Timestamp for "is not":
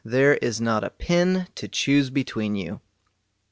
0.37-0.83